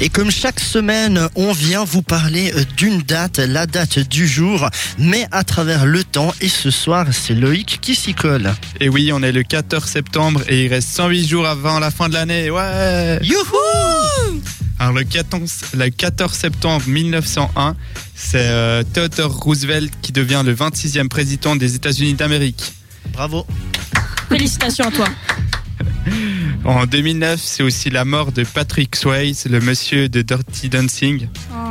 Et 0.00 0.10
comme 0.10 0.30
chaque 0.30 0.60
semaine, 0.60 1.28
on 1.34 1.50
vient 1.52 1.82
vous 1.82 2.02
parler 2.02 2.52
euh, 2.54 2.64
d'une 2.76 3.02
date, 3.02 3.38
la 3.38 3.66
date 3.66 3.98
du 3.98 4.28
jour, 4.28 4.68
mais 4.96 5.26
à 5.32 5.42
travers 5.42 5.86
le 5.86 6.04
temps. 6.04 6.32
Et 6.40 6.48
ce 6.48 6.70
soir, 6.70 7.06
c'est 7.10 7.34
Loïc 7.34 7.80
qui 7.80 7.96
s'y 7.96 8.14
colle. 8.14 8.54
Et 8.78 8.88
oui, 8.88 9.10
on 9.12 9.22
est 9.24 9.32
le 9.32 9.42
14 9.42 9.84
septembre 9.84 10.42
et 10.48 10.66
il 10.66 10.68
reste 10.68 10.90
108 10.90 11.26
jours 11.26 11.46
avant 11.48 11.80
la 11.80 11.90
fin 11.90 12.08
de 12.08 12.14
l'année. 12.14 12.48
Ouais 12.48 13.18
Youhou 13.22 14.40
Alors 14.78 14.94
le 14.94 15.02
14, 15.02 15.52
le 15.74 15.88
14 15.90 16.32
septembre 16.32 16.84
1901, 16.86 17.74
c'est 18.14 18.38
euh, 18.38 18.84
Theodore 18.84 19.36
Roosevelt 19.36 19.92
qui 20.00 20.12
devient 20.12 20.42
le 20.46 20.54
26e 20.54 21.08
président 21.08 21.56
des 21.56 21.74
États-Unis 21.74 22.14
d'Amérique. 22.14 22.72
Bravo. 23.12 23.44
Félicitations 24.28 24.84
à 24.84 24.90
toi. 24.92 25.08
En 26.68 26.84
2009, 26.84 27.40
c'est 27.42 27.62
aussi 27.62 27.88
la 27.88 28.04
mort 28.04 28.30
de 28.30 28.44
Patrick 28.44 28.94
Swayze, 28.94 29.46
le 29.46 29.58
monsieur 29.58 30.10
de 30.10 30.20
Dirty 30.20 30.68
Dancing, 30.68 31.26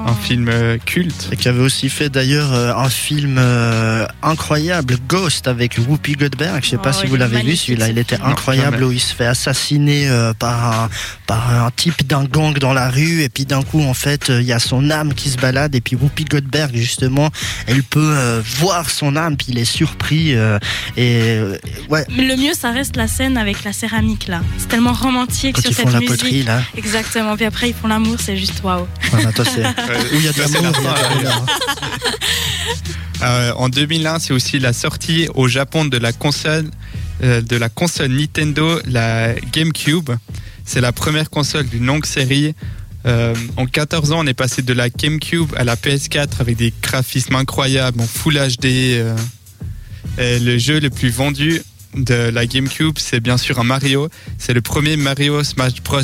un 0.07 0.15
film 0.15 0.47
euh, 0.49 0.77
culte. 0.85 1.29
Et 1.31 1.35
qui 1.35 1.47
avait 1.49 1.61
aussi 1.61 1.89
fait 1.89 2.09
d'ailleurs 2.09 2.53
euh, 2.53 2.73
un 2.73 2.89
film 2.89 3.37
euh, 3.37 4.05
incroyable, 4.23 4.95
Ghost, 5.07 5.47
avec 5.47 5.77
Whoopi 5.87 6.13
Goldberg. 6.13 6.63
Je 6.63 6.69
sais 6.69 6.77
pas 6.77 6.91
Oh, 6.95 7.01
si 7.01 7.07
vous 7.07 7.15
l'avez 7.17 7.41
vu, 7.41 7.55
celui-là. 7.55 7.87
ce 7.87 7.91
Il 7.91 7.97
était 7.97 8.19
incroyable 8.21 8.83
où 8.83 8.91
il 8.91 8.99
se 8.99 9.13
fait 9.13 9.25
assassiner 9.25 10.09
par 10.39 10.83
un, 10.83 10.89
par 11.27 11.65
un 11.65 11.69
type 11.75 12.07
d'un 12.07 12.23
gang 12.23 12.57
dans 12.57 12.73
la 12.73 12.89
rue. 12.89 13.21
Et 13.23 13.29
puis 13.29 13.45
d'un 13.45 13.61
coup, 13.63 13.81
en 13.83 13.93
fait, 13.93 14.29
il 14.29 14.43
y 14.43 14.53
a 14.53 14.59
son 14.59 14.89
âme 14.89 15.13
qui 15.13 15.29
se 15.29 15.37
balade. 15.37 15.75
Et 15.75 15.81
puis 15.81 15.95
Whoopi 15.95 16.23
Goldberg, 16.25 16.75
justement, 16.75 17.29
elle 17.67 17.83
peut 17.83 18.41
voir 18.59 18.89
son 18.89 19.15
âme. 19.17 19.35
Puis 19.37 19.47
il 19.49 19.57
est 19.59 19.65
surpris. 19.65 20.31
et 20.95 21.39
ouais, 21.89 22.05
Mais 22.15 22.23
le 22.25 22.35
mieux, 22.37 22.53
ça 22.53 22.71
reste 22.71 22.95
la 22.95 23.07
scène 23.07 23.37
avec 23.37 23.63
la 23.63 23.73
céramique 23.73 24.27
là. 24.27 24.41
C'est 24.57 24.67
tellement 24.69 24.93
romantique 24.93 25.55
quand 25.55 25.61
sur 25.61 25.71
ils 25.71 25.75
cette 25.75 25.85
font 25.87 25.91
la 25.91 25.99
musique. 25.99 26.17
poterie, 26.17 26.43
là. 26.43 26.61
Exactement. 26.77 27.35
Puis 27.35 27.45
après, 27.45 27.69
ils 27.69 27.75
font 27.75 27.87
l'amour, 27.87 28.15
c'est 28.19 28.37
juste 28.37 28.61
waouh. 28.63 28.87
C'est- 29.11 29.17
Euh, 29.59 29.71
où 30.13 30.15
il 30.15 30.23
y 30.23 30.27
a 30.27 30.31
de 30.31 30.37
ça, 30.37 30.61
l'amour. 30.61 31.45
Euh, 33.23 33.51
en 33.53 33.67
2001, 33.67 34.19
c'est 34.19 34.33
aussi 34.33 34.59
la 34.59 34.73
sortie 34.73 35.27
au 35.33 35.47
Japon 35.47 35.85
de 35.85 35.97
la 35.97 36.13
console, 36.13 36.69
euh, 37.23 37.41
de 37.41 37.55
la 37.55 37.67
console 37.67 38.11
Nintendo, 38.11 38.79
la 38.85 39.33
GameCube. 39.51 40.11
C'est 40.65 40.81
la 40.81 40.91
première 40.91 41.31
console 41.31 41.65
d'une 41.65 41.85
longue 41.85 42.05
série. 42.05 42.53
Euh, 43.07 43.33
en 43.55 43.65
14 43.65 44.11
ans, 44.11 44.19
on 44.19 44.27
est 44.27 44.33
passé 44.33 44.61
de 44.61 44.73
la 44.73 44.89
GameCube 44.89 45.51
à 45.55 45.63
la 45.63 45.75
PS4 45.75 46.41
avec 46.41 46.57
des 46.57 46.73
graphismes 46.81 47.35
incroyables 47.35 47.99
en 48.01 48.05
Full 48.05 48.35
HD. 48.35 48.65
euh. 48.65 49.15
Et 50.19 50.39
le 50.39 50.57
jeu 50.57 50.79
le 50.79 50.89
plus 50.89 51.09
vendu 51.09 51.61
de 51.95 52.29
la 52.29 52.45
GameCube, 52.45 52.97
c'est 52.97 53.19
bien 53.19 53.37
sûr 53.37 53.59
un 53.59 53.63
Mario. 53.63 54.09
C'est 54.37 54.53
le 54.53 54.61
premier 54.61 54.97
Mario 54.97 55.43
Smash 55.43 55.81
Bros. 55.83 56.01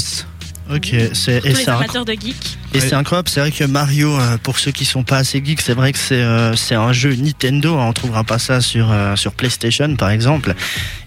Ok, 0.74 0.96
c'est 1.14 1.46
et 1.46 1.70
amateurs 1.70 2.06
de 2.06 2.14
geeks. 2.14 2.58
Et 2.74 2.80
c'est 2.80 2.96
incroyable, 2.96 3.30
c'est 3.30 3.40
vrai 3.40 3.52
que 3.52 3.64
Mario, 3.66 4.18
euh, 4.20 4.38
pour 4.42 4.58
ceux 4.58 4.72
qui 4.72 4.84
sont 4.86 5.04
pas 5.04 5.18
assez 5.18 5.44
geeks, 5.44 5.62
c'est 5.62 5.74
vrai 5.74 5.92
que 5.94 6.00
c'est 6.00 6.16
euh, 6.22 6.56
c'est 6.56 6.76
un 6.76 6.92
jeu 6.92 7.14
Nintendo, 7.16 7.78
hein, 7.78 7.86
on 7.90 7.94
trouvera 7.94 8.24
pas 8.24 8.40
ça 8.40 8.62
sur 8.62 8.92
euh, 8.92 9.16
sur 9.16 9.34
PlayStation 9.34 9.96
par 9.96 10.10
exemple. 10.10 10.56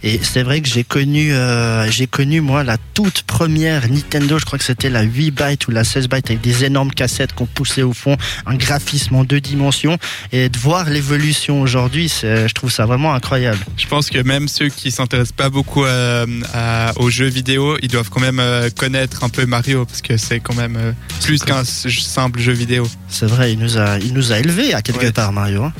Et 0.03 0.21
c'est 0.23 0.43
vrai 0.45 0.61
que 0.61 0.69
j'ai 0.69 0.85
connu 0.85 1.33
euh, 1.33 1.91
j'ai 1.91 2.07
connu 2.07 2.41
moi 2.41 2.63
la 2.63 2.77
toute 2.95 3.23
première 3.23 3.89
Nintendo, 3.91 4.39
je 4.39 4.45
crois 4.45 4.59
que 4.59 4.65
c'était 4.65 4.91
la 4.91 5.03
8 5.03 5.31
bytes 5.33 5.67
ou 5.67 5.73
la 5.73 5.83
16 5.83 6.09
bytes 6.09 6.31
avec 6.31 6.41
des 6.41 6.65
énormes 6.65 6.93
cassettes 6.93 7.33
qu'on 7.33 7.47
poussait 7.47 7.83
au 7.83 7.93
fond, 7.93 8.17
un 8.47 8.55
graphisme 8.55 9.17
en 9.17 9.25
deux 9.25 9.41
dimensions 9.41 9.99
et 10.33 10.49
de 10.49 10.59
voir 10.59 10.89
l'évolution 10.89 11.61
aujourd'hui, 11.61 12.13
je 12.23 12.53
trouve 12.53 12.71
ça 12.71 12.87
vraiment 12.87 13.13
incroyable. 13.13 13.59
Je 13.77 13.87
pense 13.87 14.09
que 14.11 14.19
même 14.23 14.47
ceux 14.49 14.69
qui 14.69 14.91
s'intéressent 14.93 15.33
pas 15.37 15.51
beaucoup 15.51 15.85
à- 15.85 16.25
à- 16.55 16.93
aux 16.97 17.11
jeux 17.11 17.27
vidéo, 17.29 17.77
ils 17.83 17.89
doivent 17.89 18.11
quand 18.11 18.21
même 18.21 18.41
connaître 18.77 19.25
un 19.25 19.29
peu 19.29 19.47
Mario 19.47 19.85
parce 19.85 20.03
que 20.03 20.17
c'est 20.17 20.39
quand 20.41 20.55
même 20.55 20.95
plus 21.25 21.43
qu'un 21.43 21.56
simple 21.65 22.41
jeu 22.41 22.53
vidéo. 22.53 22.89
C'est 23.09 23.27
vrai, 23.27 23.53
il 23.53 23.59
nous 23.59 23.79
a, 23.79 23.99
il 23.99 24.13
nous 24.15 24.33
a 24.33 24.39
élevés 24.39 24.75
à 24.75 24.83
quelque 24.83 25.07
Ouais. 25.07 25.13
part, 25.13 25.33
Mario. 25.33 25.65
hein. 25.65 25.73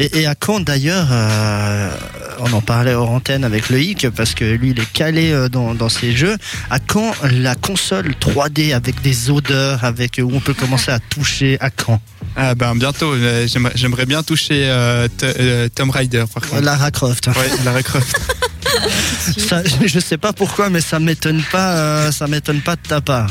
Et, 0.00 0.22
et 0.22 0.26
à 0.26 0.34
quand 0.34 0.58
d'ailleurs, 0.58 1.06
euh, 1.12 1.88
on 2.40 2.52
en 2.52 2.60
parlait 2.60 2.94
hors 2.94 3.10
antenne 3.12 3.44
avec 3.44 3.70
Loïc, 3.70 4.08
parce 4.10 4.34
que 4.34 4.44
lui 4.44 4.70
il 4.70 4.80
est 4.80 4.92
calé 4.92 5.30
euh, 5.30 5.48
dans, 5.48 5.72
dans 5.72 5.88
ces 5.88 6.16
jeux, 6.16 6.36
à 6.68 6.80
quand 6.80 7.14
la 7.30 7.54
console 7.54 8.12
3D 8.20 8.74
avec 8.74 9.00
des 9.02 9.30
odeurs, 9.30 9.84
avec 9.84 10.20
où 10.20 10.28
on 10.34 10.40
peut 10.40 10.52
commencer 10.54 10.90
à 10.90 10.98
toucher, 10.98 11.58
à 11.60 11.70
quand? 11.70 12.00
Ah 12.34 12.56
ben 12.56 12.74
bientôt, 12.74 13.12
euh, 13.12 13.46
j'aimerais- 13.46 14.06
bien 14.06 14.24
toucher 14.24 14.64
euh, 14.66 15.06
euh, 15.22 15.68
Tomb 15.72 15.90
Raider 15.90 16.24
par 16.34 16.42
contre. 16.42 16.62
Lara 16.62 16.90
Croft. 16.90 17.28
Ouais, 17.28 17.34
Lara 17.64 17.82
Croft. 17.84 18.18
Ça, 19.38 19.62
je 19.84 19.98
sais 20.00 20.18
pas 20.18 20.32
pourquoi, 20.32 20.68
mais 20.68 20.80
ça 20.80 20.98
m'étonne 20.98 21.42
pas, 21.52 21.76
euh, 21.76 22.10
ça 22.12 22.26
m'étonne 22.26 22.60
pas 22.60 22.74
de 22.74 22.80
ta 22.86 23.00
part. 23.00 23.30